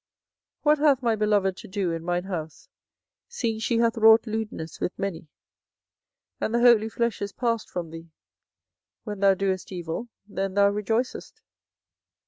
24:011:015 0.65 0.65
What 0.65 0.77
hath 0.79 1.03
my 1.03 1.15
beloved 1.15 1.57
to 1.57 1.67
do 1.67 1.91
in 1.91 2.03
mine 2.03 2.23
house, 2.23 2.69
seeing 3.27 3.59
she 3.59 3.77
hath 3.77 3.99
wrought 3.99 4.25
lewdness 4.25 4.79
with 4.79 4.97
many, 4.97 5.27
and 6.39 6.55
the 6.55 6.59
holy 6.59 6.89
flesh 6.89 7.21
is 7.21 7.31
passed 7.31 7.69
from 7.69 7.91
thee? 7.91 8.09
when 9.03 9.19
thou 9.19 9.35
doest 9.35 9.71
evil, 9.71 10.07
then 10.27 10.55
thou 10.55 10.69
rejoicest. 10.71 11.43